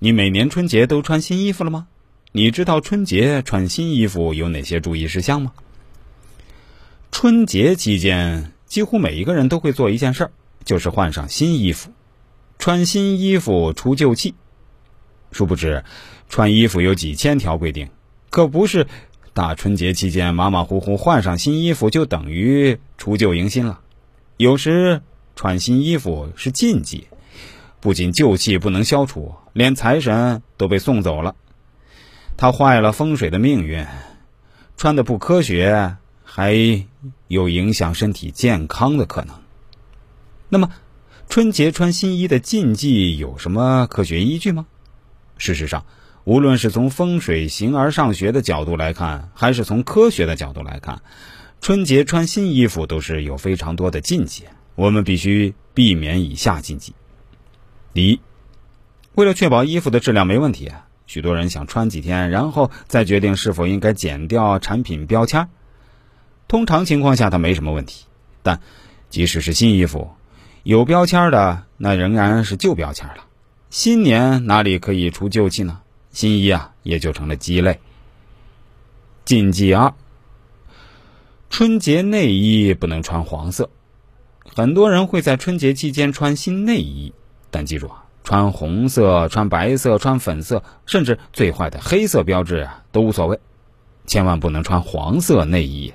[0.00, 1.88] 你每年春节都穿新衣服了吗？
[2.30, 5.52] 你知道春节穿新衣服有哪些注意事项吗？
[7.10, 10.30] 春节期间，几乎每一个人都会做一件事儿，
[10.64, 11.90] 就是换上新衣服，
[12.60, 14.34] 穿新衣服除旧气。
[15.32, 15.82] 殊不知，
[16.28, 17.88] 穿衣服有几千条规定，
[18.30, 18.86] 可不是
[19.34, 23.80] 大春节期间马马虎虎换上新衣服就等于除旧迎新了。
[24.36, 25.02] 有时
[25.34, 27.08] 穿新衣服是禁忌，
[27.80, 31.34] 不仅旧气不能消除，连财神都被送走了。
[32.36, 33.84] 他坏了风水的命运，
[34.76, 36.86] 穿的不科学，还
[37.26, 39.34] 有影响身体健康的可能。
[40.48, 40.70] 那么，
[41.28, 44.64] 春节穿新衣的禁忌有什么科学依据吗？
[45.38, 45.84] 事实上，
[46.22, 51.02] 无论是从风水形而上学的角度来看，还是从科学的角度来看，
[51.60, 54.44] 春节穿新衣服都是有非常多的禁忌。
[54.76, 56.94] 我们必须避免以下禁忌：
[57.92, 58.20] 第一，
[59.18, 60.70] 为了确保衣服的质量没问题。
[61.08, 65.48] 许多人想穿几天，然后再决定是否应该剪掉产品标签。
[66.46, 68.04] 通常情况下，它没什么问题。
[68.44, 68.60] 但
[69.10, 70.08] 即使是新衣服，
[70.62, 73.24] 有标签的那仍然是旧标签了。
[73.70, 75.80] 新年哪里可以除旧气呢？
[76.12, 77.80] 新衣啊，也就成了鸡肋。
[79.24, 79.92] 禁忌二：
[81.50, 83.68] 春节内衣不能穿黄色。
[84.54, 87.12] 很多人会在春节期间穿新内衣，
[87.50, 88.04] 但记住啊。
[88.28, 93.40] 穿红色、穿白色、穿粉色，甚至最坏的黑色标志啊，都无所谓。
[94.04, 95.94] 千万不能穿黄色内衣，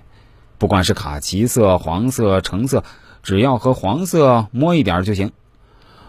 [0.58, 2.84] 不管是卡其色、黄色、橙色，
[3.22, 5.32] 只要和黄色摸一点就行。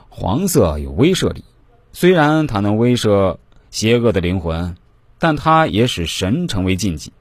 [0.09, 1.45] 黄色有威慑力，
[1.93, 3.37] 虽然它能威慑
[3.71, 4.79] 邪恶的灵魂，
[5.19, 7.13] 但它也使神成为禁忌。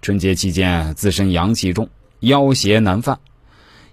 [0.00, 3.20] 春节期间自身阳气重，妖邪难犯。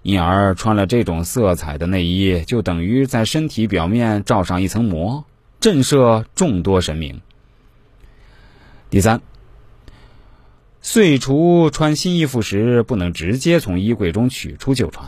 [0.02, 5.24] 因而穿了这种色彩的内衣，就等于在身体表面罩上一层膜，
[5.60, 7.20] 震慑众多神明。
[8.88, 9.20] 第三，
[10.80, 15.06] 岁除穿新衣服时，不能直接从衣柜中取出就穿，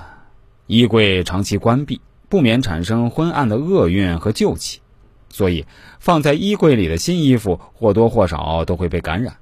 [0.66, 4.80] 衣柜长期关闭，不免产生昏暗的厄运和旧气，
[5.30, 5.64] 所以
[6.00, 9.38] 放在衣柜里的新衣服或多或少都会被感染。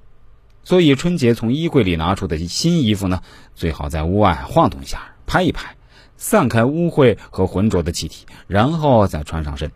[0.62, 3.20] 所以春节从衣柜里拿出的新衣服呢，
[3.56, 5.09] 最好在屋外晃动一下。
[5.30, 5.76] 拍一拍，
[6.16, 9.70] 散开污秽和浑浊的气体，然后再穿上身。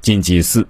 [0.00, 0.68] 禁忌四：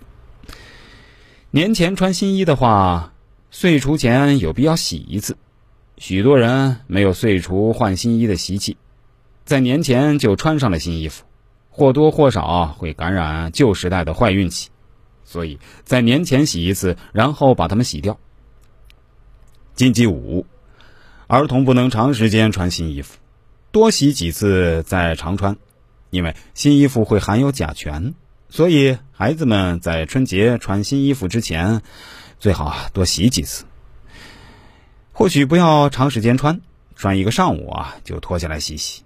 [1.50, 3.12] 年前穿新衣的话，
[3.50, 5.36] 岁除前有必要洗一次。
[5.98, 8.78] 许多人没有岁除换新衣的习气，
[9.44, 11.24] 在年前就穿上了新衣服，
[11.68, 14.70] 或多或少会感染旧时代的坏运气，
[15.22, 18.18] 所以在年前洗一次，然后把它们洗掉。
[19.74, 20.46] 禁忌五：
[21.26, 23.18] 儿童不能长时间穿新衣服。
[23.74, 25.56] 多洗几次再常穿，
[26.10, 28.14] 因为新衣服会含有甲醛，
[28.48, 31.82] 所以孩子们在春节穿新衣服之前，
[32.38, 33.64] 最好多洗几次。
[35.10, 36.60] 或许不要长时间穿，
[36.94, 39.02] 穿一个上午啊就脱下来洗洗，